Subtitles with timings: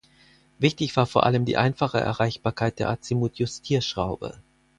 [0.57, 4.41] Wichtig war vor allem die einfache Erreichbarkeit der Azimut-Justierschraube.